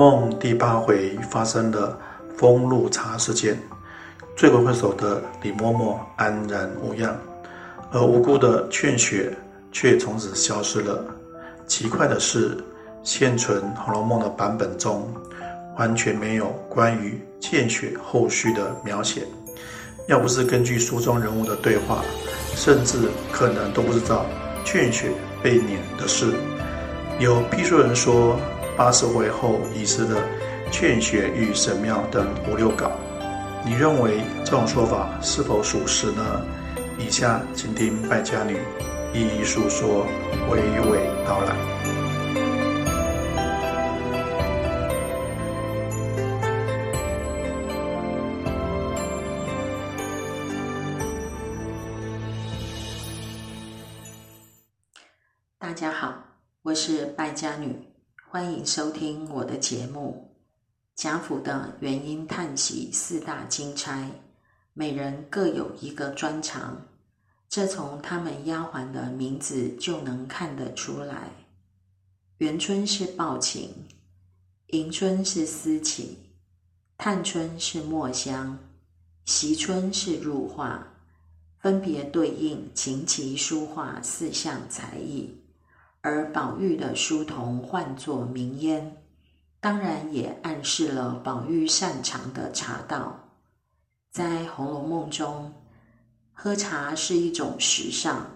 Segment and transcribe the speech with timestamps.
[0.00, 1.94] 梦》第八回发生了
[2.34, 3.60] 封路茶事件，
[4.34, 7.14] 罪魁祸首的李嬷嬷安然无恙，
[7.92, 9.36] 而无辜的劝雪
[9.70, 11.04] 却从此消失了。
[11.66, 12.56] 奇怪的是，
[13.02, 15.06] 现存《红楼梦》的版本中，
[15.76, 19.26] 完全没有关于见雪后续的描写。
[20.08, 22.02] 要不是根据书中人物的对话，
[22.54, 22.96] 甚至
[23.30, 24.24] 可能都不知道
[24.64, 25.10] 劝雪
[25.42, 26.32] 被撵的事。
[27.18, 28.38] 有批书人说。
[28.80, 30.16] 八十回后遗失的
[30.70, 32.92] 《劝学与神庙》等五六稿，
[33.62, 36.22] 你认为这种说法是否属实呢？
[36.98, 38.56] 以下请听败家女
[39.12, 40.06] 一一述说，
[40.48, 41.79] 娓娓道来。
[58.60, 60.30] 迎收听我的节目
[61.02, 64.02] 《贾府的元因叹息四大金钗》，
[64.74, 66.76] 每人各有一个专长，
[67.48, 71.30] 这从他们丫鬟的名字就能看得出来。
[72.36, 73.70] 元春是抱琴，
[74.66, 76.18] 迎春是思起，
[76.98, 78.58] 探春是墨香，
[79.24, 80.86] 袭春是入画，
[81.60, 85.39] 分别对应琴棋书画四项才艺。
[86.02, 88.96] 而宝玉的书童唤作明烟，
[89.60, 93.28] 当然也暗示了宝玉擅长的茶道。
[94.10, 95.52] 在《红楼梦》中，
[96.32, 98.26] 喝茶是一种时尚。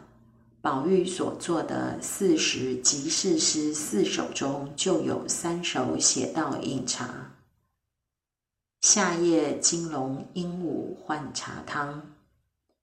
[0.61, 7.33] 宝玉所作的四十集市诗四首中，就有三首写到饮茶
[8.83, 12.03] ：“夏夜金龙鹦鹉换茶汤，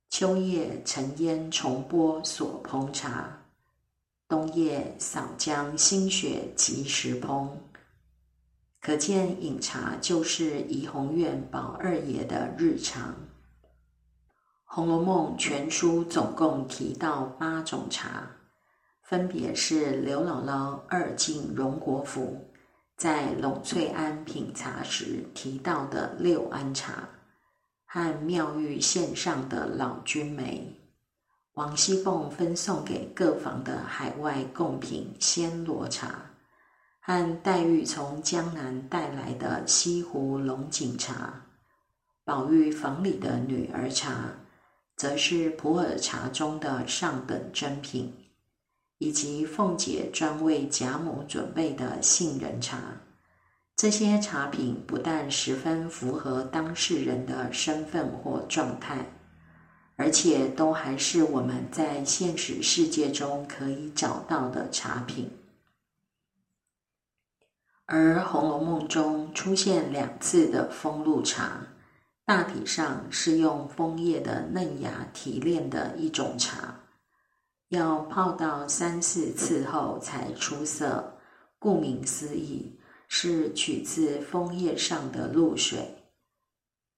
[0.09, 3.37] 秋夜沉烟重播锁烹茶。”
[4.31, 7.49] 冬夜扫将新雪及时烹，
[8.79, 13.09] 可见饮茶就是怡红院宝二爷的日常。
[14.63, 18.31] 《红楼梦》全书总共提到八种茶，
[19.03, 22.53] 分别是刘姥姥二进荣国府
[22.95, 27.09] 在栊翠庵品茶时提到的六安茶，
[27.85, 30.80] 和妙玉献上的老君梅。
[31.55, 36.31] 王熙凤分送给各房的海外贡品暹罗茶，
[37.01, 41.45] 和黛玉从江南带来的西湖龙井茶，
[42.23, 44.29] 宝玉房里的女儿茶，
[44.95, 48.13] 则是普洱茶中的上等珍品，
[48.99, 52.77] 以及凤姐专为贾母准备的杏仁茶。
[53.75, 59.05] 这些茶品不但十分符合当事人的身份或状态。
[60.01, 65.29] 而且都还是我们在现实世界中可以找到的茶品，
[67.85, 71.67] 而《红楼梦》中出现两次的风露茶，
[72.25, 76.79] 大体上是用枫叶的嫩芽提炼的一种茶，
[77.69, 81.19] 要泡到三四次后才出色。
[81.59, 85.95] 顾名思义，是取自枫叶上的露水，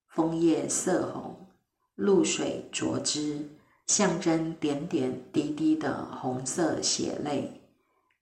[0.07, 1.42] 枫叶色红。
[1.95, 3.47] 露水浊之，
[3.85, 7.61] 象征点点滴滴的红色血泪。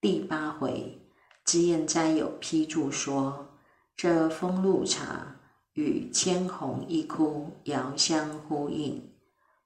[0.01, 0.99] 第八回，
[1.45, 3.47] 脂砚斋有批注说，
[3.95, 5.35] 这风露茶
[5.73, 9.01] 与千红一枯遥相呼应。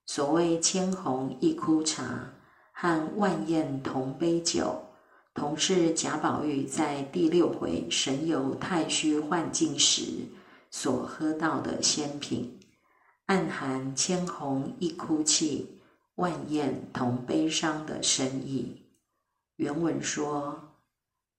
[0.05, 2.31] 所谓千红一枯茶
[2.73, 4.83] 和万宴同杯酒，
[5.33, 10.03] 同是贾宝玉在第六回神游太虚幻境时
[10.69, 12.59] 所喝到的仙品。
[13.27, 15.79] 暗含千红一哭泣，
[16.13, 18.83] 万艳同悲伤的深意。
[19.55, 20.75] 原文说：“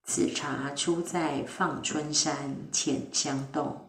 [0.03, 3.89] 此茶出在放春山浅香洞，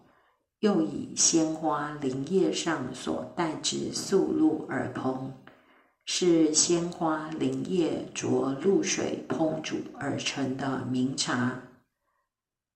[0.60, 5.32] 又以鲜花林叶上所带之素露而烹，
[6.06, 11.64] 是鲜花林叶着露水烹煮而成的名茶。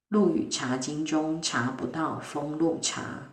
[0.07, 3.29] 陆羽茶经中查不到风露茶。”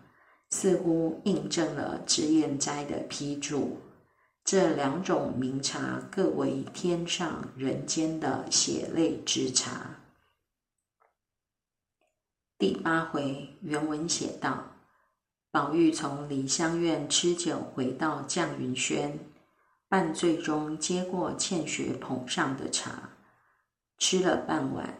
[0.60, 3.78] 似乎印证了脂砚斋的批注，
[4.44, 10.00] 这两种名茶各为天上人间的血泪之茶。
[12.58, 14.64] 第八回原文写道：
[15.52, 19.16] 宝玉从梨香院吃酒回到绛云轩，
[19.88, 23.10] 半醉中接过茜雪捧上的茶，
[23.96, 24.98] 吃了半碗，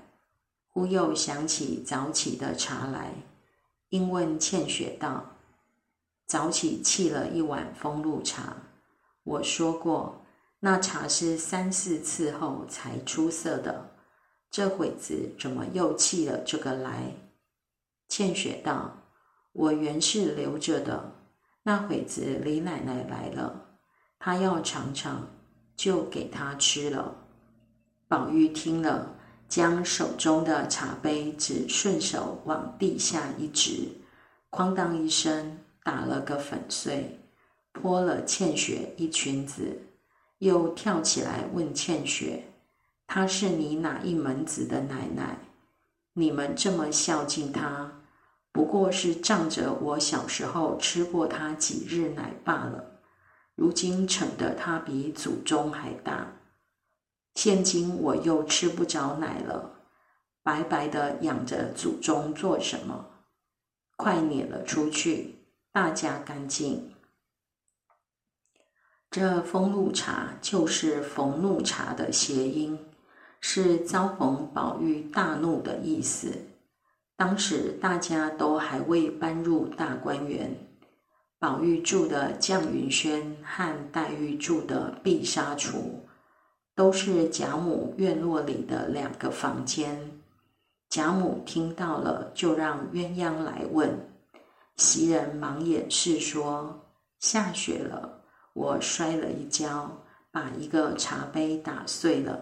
[0.68, 3.12] 忽又想起早起的茶来，
[3.88, 5.34] 因问茜雪道。
[6.28, 8.54] 早起沏了一碗风露茶，
[9.24, 10.26] 我说过，
[10.60, 13.92] 那茶是三四次后才出色的。
[14.50, 17.14] 这会子怎么又沏了这个来？
[18.08, 18.94] 倩雪道
[19.52, 21.12] ：“我原是留着的，
[21.62, 23.64] 那会子李奶奶来了，
[24.18, 25.26] 她要尝尝，
[25.76, 27.14] 就给她吃了。”
[28.06, 29.14] 宝玉听了，
[29.48, 33.88] 将手中的茶杯只顺手往地下一指，
[34.50, 37.18] 哐当一声打了个粉碎，
[37.72, 39.80] 泼了倩雪一裙子，
[40.36, 42.44] 又跳起来问倩雪
[43.08, 45.38] ：“她是你哪一门子的奶奶？
[46.12, 48.02] 你们这么孝敬她，
[48.52, 53.00] 不过是仗着我小时候吃过她几日奶罢了。
[53.54, 56.34] 如今逞得她比祖宗还大。”
[57.34, 59.70] 现今我又吃不着奶了，
[60.42, 63.06] 白白的养着祖宗做什么？
[63.96, 65.37] 快撵了出去，
[65.80, 66.90] 大家干净。
[69.12, 72.76] 这风露茶就是逢怒茶的谐音，
[73.40, 76.32] 是遭逢宝玉大怒的意思。
[77.14, 80.52] 当时大家都还未搬入大观园，
[81.38, 85.76] 宝玉住的绛云轩和黛玉住的碧纱橱。
[86.74, 90.10] 都是贾母院落里的两个房间。
[90.88, 93.96] 贾母听到了，就让鸳鸯来问。
[94.78, 96.80] 袭人忙掩饰说
[97.18, 98.22] ：“下雪了，
[98.52, 99.90] 我摔了一跤，
[100.30, 102.40] 把一个茶杯打碎了。”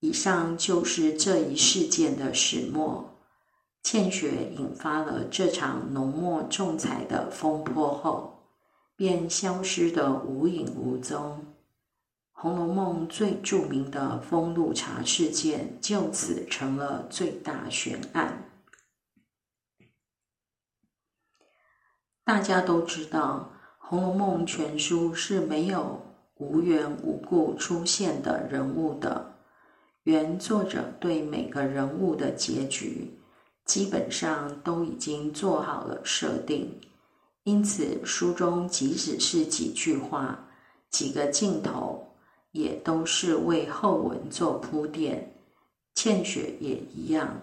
[0.00, 3.14] 以上就是这一事件的始末。
[3.82, 8.42] 倩雪引发了这场浓墨重彩的风波后，
[8.96, 11.44] 便消失得无影无踪。
[12.40, 18.47] 《红楼梦》最著名的风露茶事件就此成了最大悬案。
[22.28, 25.98] 大家都知道，《红楼梦》全书是没有
[26.34, 29.34] 无缘无故出现的人物的。
[30.02, 33.18] 原作者对每个人物的结局，
[33.64, 36.78] 基本上都已经做好了设定，
[37.44, 40.50] 因此书中即使是几句话、
[40.90, 42.04] 几个镜头。
[42.52, 45.34] 也都是为后文做铺垫，
[45.94, 47.40] 倩雪也一样，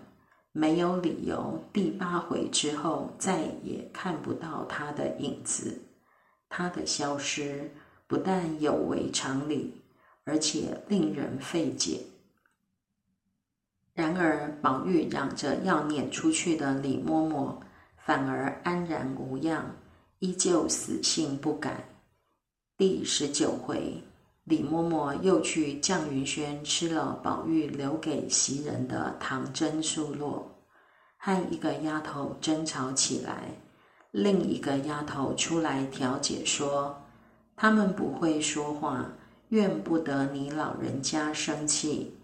[0.57, 5.81] 没有理由第八回之后再也看不到他的影子。
[6.47, 7.69] 他的消失
[8.07, 9.81] 不但有违常理，
[10.23, 11.99] 而且令人费解。
[13.93, 17.57] 然而，宝玉嚷着要撵出去的李嬷嬷，
[17.97, 19.75] 反而安然无恙，
[20.19, 21.83] 依旧死性不改。
[22.77, 24.01] 第十九回。
[24.45, 30.55] 李嬷嬷又去绛云轩吃了宝玉留给袭人的糖蒸素落，
[31.17, 33.49] 和一个丫头争吵起来。
[34.11, 36.95] 另一个丫头出来调解说
[37.57, 39.11] ：“他们不会说话，
[39.49, 42.15] 怨不得你老人家生气。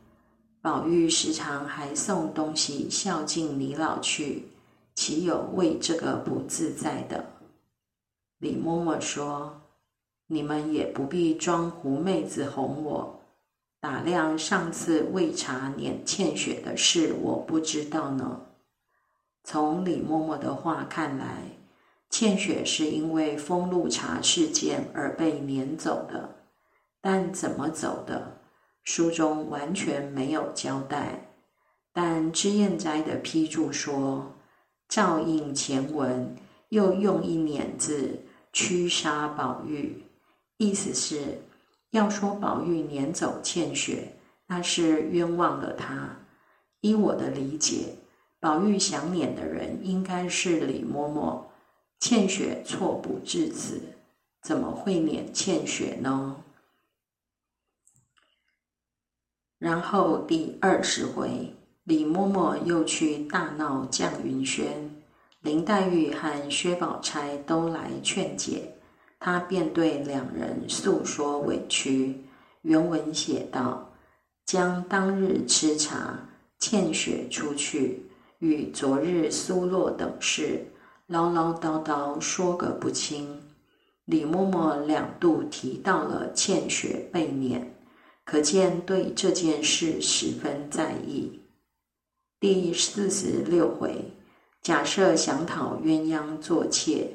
[0.62, 4.48] 宝玉时常还送东西孝敬你老去，
[4.94, 7.26] 岂有为这个不自在的？”
[8.38, 9.60] 李嬷嬷说。
[10.34, 13.20] 你们也不必装狐妹子哄我，
[13.82, 18.40] 打量上次为茶撵倩雪的事，我不知道呢。
[19.44, 21.44] 从李嬷嬷的话看来，
[22.10, 26.30] 倩雪是因为封路茶事件而被撵走的，
[27.02, 28.40] 但怎么走的，
[28.86, 31.28] 书中完全没有交代。
[31.92, 34.32] 但脂砚斋的批注说，
[34.88, 36.34] 照应前文，
[36.70, 38.24] 又用一撵字
[38.54, 40.02] 驱杀宝玉。
[40.62, 41.42] 意思是，
[41.90, 44.14] 要说宝玉撵走倩雪，
[44.46, 46.20] 那是冤枉了他。
[46.82, 47.96] 依我的理解，
[48.40, 51.46] 宝玉想撵的人应该是李嬷嬷，
[52.00, 53.82] 倩雪错不至此，
[54.44, 56.44] 怎么会撵倩雪呢？
[59.58, 65.04] 然后第二十回，李嬷嬷又去大闹绛云轩，
[65.40, 68.76] 林黛玉和薛宝钗都来劝解。
[69.24, 72.26] 他便对两人诉说委屈。
[72.64, 73.94] 原文写道
[74.46, 78.08] ：“将当日吃茶、欠雪出去，
[78.40, 80.66] 与昨日苏洛等事，
[81.06, 83.40] 唠唠叨叨说个不清。
[84.06, 87.76] 李嬷嬷两度提到了欠雪被撵，
[88.26, 91.40] 可见对这件事十分在意。”
[92.42, 94.12] 第四十六回，
[94.64, 97.14] 假设想讨鸳鸯做妾，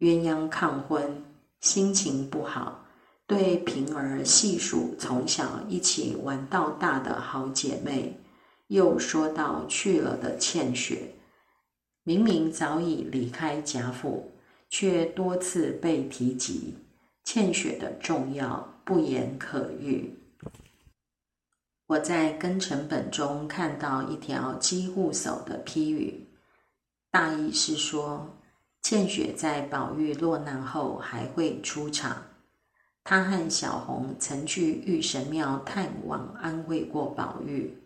[0.00, 1.24] 鸳鸯抗婚。
[1.60, 2.86] 心情不好，
[3.26, 8.18] 对平儿细数从小一起玩到大的好姐妹，
[8.68, 11.14] 又说到去了的倩雪，
[12.02, 14.32] 明明早已离开贾府，
[14.68, 16.74] 却多次被提及，
[17.24, 20.16] 倩雪的重要不言可喻。
[21.86, 26.24] 我在庚辰本中看到一条几户叟的批语：
[27.10, 28.39] 大意是说，
[28.82, 32.22] 倩雪在宝玉落难后还会出场。
[33.04, 37.76] 她和小红曾去玉神庙探望安慰过宝玉，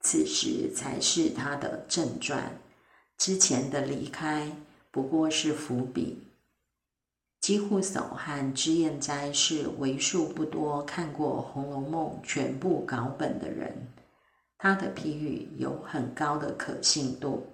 [0.00, 2.58] 此时才是他的正传。
[3.16, 4.50] 之前的离开
[4.90, 6.22] 不过是伏笔。
[7.40, 13.72] 几乎叟和脂砚斋是为数不多看过《红楼梦》全部稿本的人，
[14.58, 17.46] 他的批语有很高的可信度。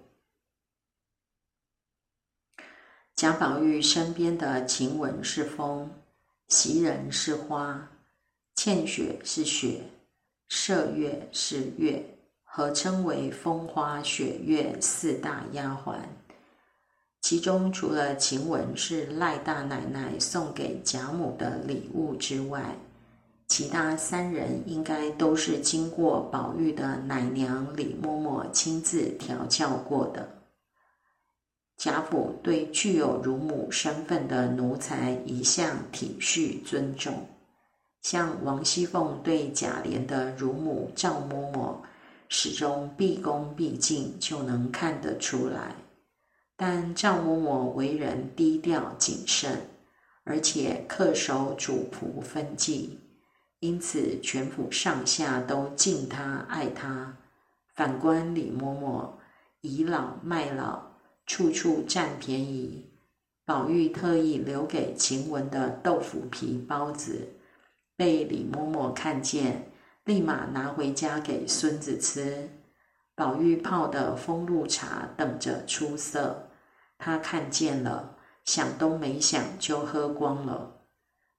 [3.15, 5.89] 贾宝玉身边的晴雯是风，
[6.49, 7.91] 袭人是花，
[8.57, 9.83] 倩雪是雪，
[10.51, 12.05] 麝月是月，
[12.43, 15.97] 合称为风花雪月四大丫鬟。
[17.21, 22.77] 其中除了晴雯是赖大奶奶送给贾母的礼物之外，
[23.47, 30.42] 其他三人应该都是经过宝玉的奶娘李嬷嬷亲自调教过的。
[31.83, 37.27] 贾府对具有乳母身份的奴才一向体恤尊重，
[38.03, 41.75] 像王熙凤对贾琏的乳母赵嬷嬷，
[42.29, 45.75] 始终毕恭毕敬，就能看得出来。
[46.57, 49.61] 但赵嬷嬷为人低调谨慎，
[50.23, 52.97] 而且恪守主仆分际，
[53.59, 57.17] 因此全府上下都敬她爱她。
[57.75, 59.11] 反观李嬷嬷，
[59.63, 60.92] 倚老卖老。
[61.33, 62.85] 处处占便宜，
[63.47, 67.27] 宝玉特意留给晴雯的豆腐皮包子，
[67.97, 69.73] 被李嬷嬷看见，
[70.05, 72.51] 立马拿回家给孙子吃。
[73.15, 76.51] 宝玉泡的风露茶等着出色，
[76.99, 80.83] 他看见了，想都没想就喝光了。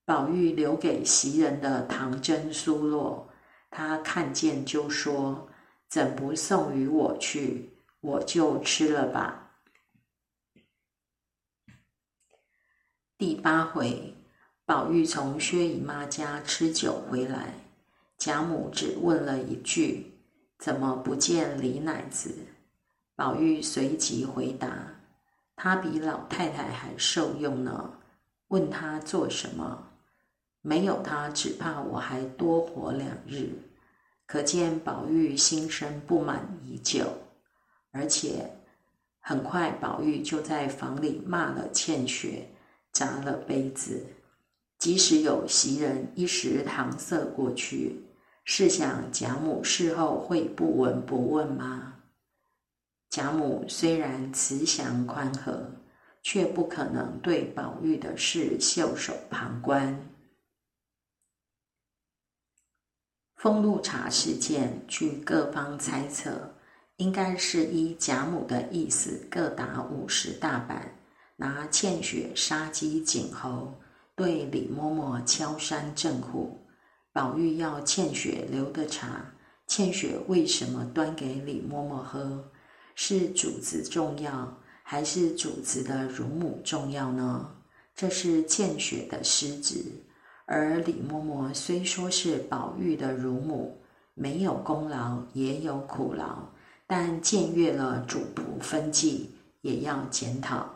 [0.06, 3.22] 宝玉留给袭人的糖蒸酥酪，
[3.70, 5.48] 他看见就说
[5.88, 7.70] ：“怎不送与我去？
[8.02, 9.42] 我就吃了吧。”
[13.25, 14.13] 第八回，
[14.65, 17.53] 宝玉从薛姨妈家吃酒回来，
[18.18, 20.12] 贾母只问了一句
[20.60, 22.36] ：“怎么不见李奶子？”
[23.15, 24.98] 宝玉随即回答
[25.56, 27.94] ：“她比老太太还受用呢。
[28.50, 29.88] 问她做什么？
[30.62, 33.53] 没有她，只怕我还多活两日。”
[34.27, 37.06] 可见宝玉心生不满已久，
[37.94, 38.51] 而且
[39.22, 42.50] 很快，宝玉就在房里骂了欠雪。
[42.94, 44.06] 砸了杯子，
[44.78, 48.04] 即使有袭人一时搪塞过去，
[48.46, 51.96] 试想贾母事后会不闻不问吗？
[53.10, 55.72] 贾母虽然慈祥宽和，
[56.22, 60.10] 却不可能对宝玉的事袖手旁观。
[63.36, 66.54] 封禄茶事件，据各方猜测，
[66.98, 71.02] 应该是依贾母的意思，各打五十大板。
[71.36, 73.74] 拿倩雪杀鸡儆猴，
[74.16, 76.60] 对李嬷嬷敲山震虎。
[77.12, 79.34] 宝玉要倩雪留的茶，
[79.68, 82.44] 倩雪为什么端给李嬷嬷喝？
[82.96, 87.50] 是主子重要，还是主子的乳母重要呢？
[87.96, 89.84] 这是倩雪的失职。
[90.46, 93.80] 而李嬷嬷虽说是宝玉的乳母，
[94.13, 96.40] 没有功劳也有苦劳，
[96.86, 99.30] 但僭越了主仆分际，
[99.62, 100.73] 也要检讨。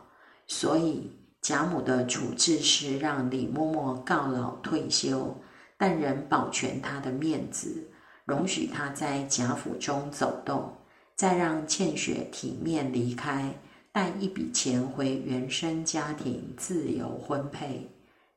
[0.48, 1.12] 所以
[1.42, 5.36] 贾母的处置是让李嬷嬷告老退休，
[5.78, 7.90] 但仍保全她的面子，
[8.26, 10.74] 容许她在贾府中走动，
[11.16, 13.54] 再让倩雪体面离开，
[13.92, 17.90] 带一笔钱回原生家庭自由婚配。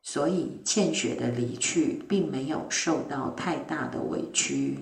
[0.03, 4.79] 所以倩雪的离去并没有受到太大的委屈。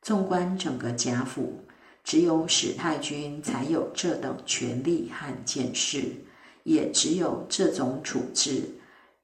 [0.00, 1.60] 纵观整个贾府，
[2.04, 6.14] 只有史太君才有这等权力和见识。
[6.64, 8.68] 也只有这种处置，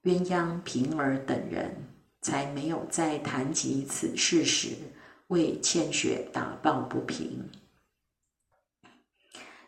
[0.05, 1.75] 鸳鸯、平儿等人
[2.23, 4.69] 才没有在谈及此事时
[5.27, 7.49] 为倩雪打抱不平。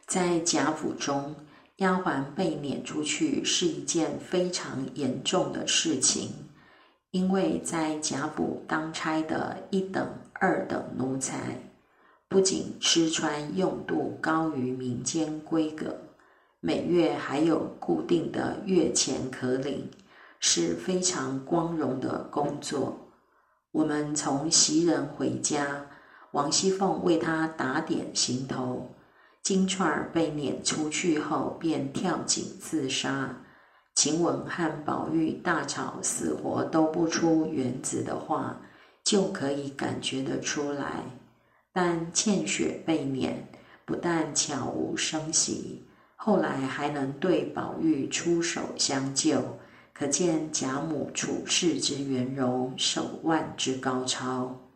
[0.07, 1.35] 在贾府中，
[1.77, 6.31] 丫鬟被撵出去是一件非常严重的事情，
[7.11, 11.59] 因为在贾府当差的一等、二等奴才，
[12.29, 15.97] 不仅吃穿用度高于民间规格。
[16.65, 19.91] 每月还有固定的月钱可领，
[20.39, 22.97] 是非常光荣的工作。
[23.73, 25.85] 我们从袭人回家，
[26.31, 28.95] 王熙凤为他打点行头。
[29.43, 33.43] 金钏儿被撵出去后便跳井自杀。
[33.97, 38.57] 晴雯和宝玉大吵，死活都不出园子的话，
[39.03, 41.03] 就可以感觉得出来。
[41.73, 43.49] 但倩雪被撵，
[43.85, 45.83] 不但悄无声息。
[46.25, 49.59] 后来还能对宝玉出手相救，
[49.93, 54.71] 可见贾母处世之圆融，手腕之高超。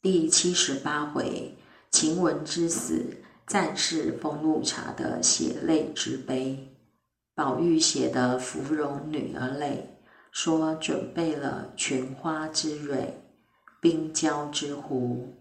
[0.00, 1.54] 第七十八回，
[1.90, 6.74] 晴雯之死，暂是风露茶的血泪之悲。
[7.34, 9.98] 宝玉写的芙蓉女儿泪，
[10.30, 13.22] 说准备了群花之蕊、
[13.78, 15.34] 冰娇之壶、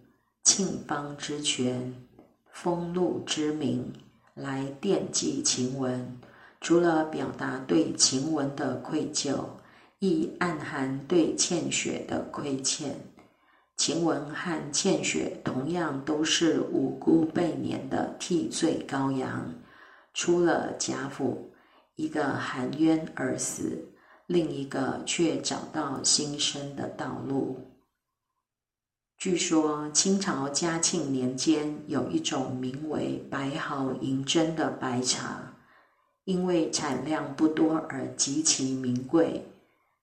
[0.43, 1.95] 沁芳之泉。
[2.51, 3.91] 风露之名
[4.33, 6.19] 来惦记晴雯，
[6.59, 9.43] 除了表达对晴雯的愧疚，
[9.99, 12.95] 亦暗含对倩雪的亏欠。
[13.77, 19.53] 晴雯和倩雪同样都是无辜被撵的替罪羔羊，
[20.13, 21.51] 出了贾府，
[21.95, 23.83] 一个含冤而死，
[24.27, 27.59] 另一个却找到新生的道路。
[29.21, 35.53] 据说清朝嘉庆年间有一种名为白毫银针的白茶，
[36.23, 39.45] 因为产量不多而极其名贵。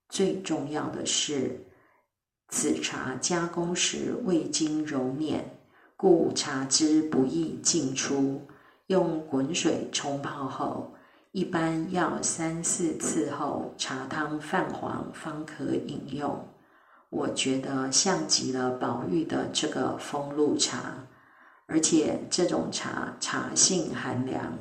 [0.07, 1.59] 最重要的是，
[2.47, 5.43] 此茶加工时未经揉捻，
[5.97, 8.41] 故茶汁不易进出。
[8.87, 10.93] 用滚水冲泡后，
[11.33, 16.41] 一般要三四次后茶汤泛黄方可饮用。
[17.09, 21.07] 我觉得像极了宝玉的这个风露茶，
[21.65, 24.53] 而且这种茶茶性寒凉，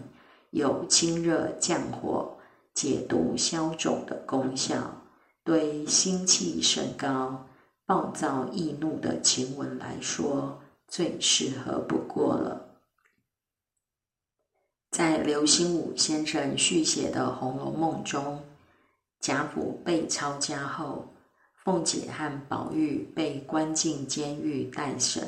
[0.50, 2.38] 有清热降火、
[2.72, 5.02] 解毒消肿的功效，
[5.44, 7.46] 对心气甚高、
[7.84, 12.64] 暴躁易怒的晴雯来说最适合不过了。
[14.90, 18.42] 在刘心武先生续写的《红楼梦》中，
[19.20, 21.04] 贾府被抄家后。
[21.68, 25.22] 凤姐和宝玉被关进监狱待审。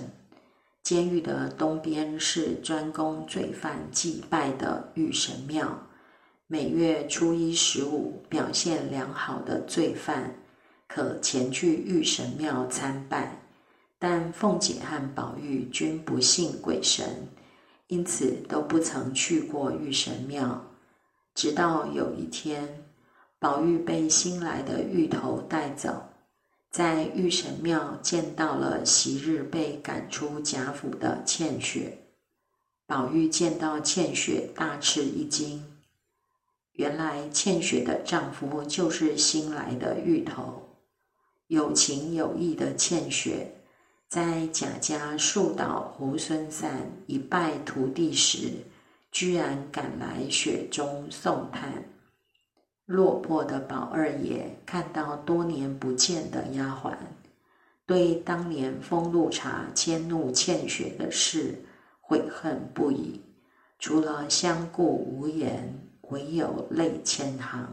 [0.82, 5.78] 监狱的东边是专供罪犯祭拜的御神庙。
[6.46, 10.34] 每月初一、十五，表现良好的罪犯
[10.88, 13.36] 可前去御神庙参拜。
[13.98, 17.28] 但凤姐和宝玉均不信鬼神，
[17.88, 20.64] 因此都不曾去过御神庙。
[21.34, 22.82] 直到有一天，
[23.38, 26.02] 宝玉被新来的狱头带走。
[26.70, 31.98] 在玉神庙见到了昔日被赶出贾府的倩雪，
[32.86, 35.64] 宝玉见到倩雪大吃一惊。
[36.74, 40.68] 原来倩雪的丈夫就是新来的玉头。
[41.48, 43.52] 有情有义的倩雪，
[44.08, 48.52] 在贾家树倒猢狲散、一败涂地时，
[49.10, 51.84] 居然赶来雪中送炭。
[52.90, 56.92] 落魄的宝二爷看到多年不见的丫鬟，
[57.86, 61.54] 对当年风露茶迁怒倩雪的事
[62.00, 63.20] 悔恨不已，
[63.78, 65.72] 除了相顾无言，
[66.08, 67.72] 唯有泪千行。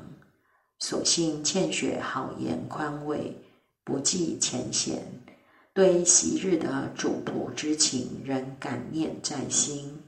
[0.78, 3.36] 所幸倩雪好言宽慰，
[3.84, 5.02] 不计前嫌，
[5.74, 10.00] 对昔日的主仆之情仍感念在心。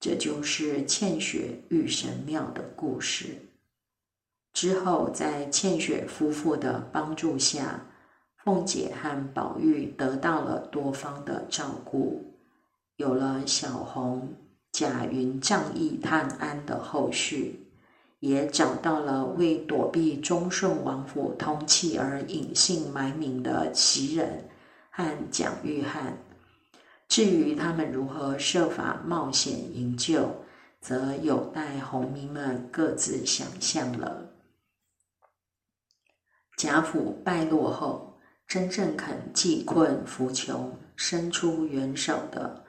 [0.00, 3.36] 这就是倩雪遇神庙的故事。
[4.58, 7.80] 之后，在倩雪夫妇的帮助下，
[8.42, 12.24] 凤姐和宝玉得到了多方的照顾，
[12.96, 14.34] 有了小红、
[14.72, 17.68] 贾云仗义探案的后续，
[18.18, 24.42] 也找到了为躲避忠顺王府通气而隐姓埋名的袭人
[24.90, 26.14] 和蒋玉菡。
[27.06, 30.28] 至于他们如何设法冒险营救，
[30.80, 34.27] 则有待红迷们各自想象了。
[36.58, 38.18] 贾府败落后，
[38.48, 42.64] 真正肯济困扶穷、伸出援手的，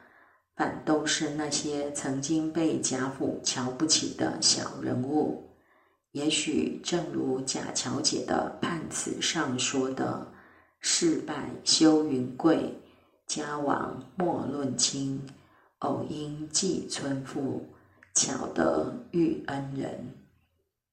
[0.56, 5.50] 反都是那些曾经被贾府瞧不起的小人物。
[6.12, 10.32] 也许正如贾乔姐的判词上说的
[10.80, 12.72] ：“事败休云贵，
[13.26, 15.20] 家亡莫论亲。
[15.80, 17.66] 偶因寄村妇，
[18.14, 20.14] 巧得遇恩人。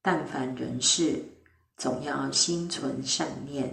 [0.01, 1.23] 但凡人事。”
[1.77, 3.69] 总要心存善念，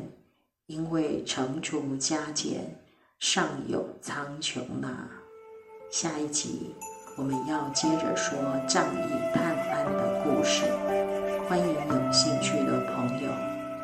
[0.66, 2.78] 因为惩除加减，
[3.18, 5.08] 尚有苍穹呐。
[5.90, 6.74] 下一集
[7.16, 8.36] 我们要接着说
[8.68, 10.64] 仗义判案的故事，
[11.48, 13.30] 欢迎有兴趣的朋友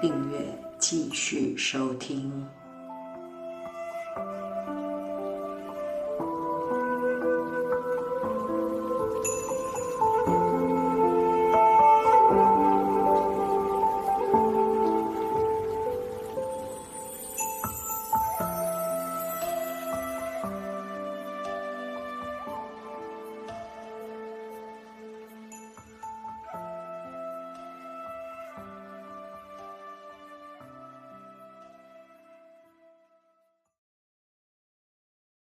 [0.02, 0.38] 订阅
[0.78, 2.46] 继续收听。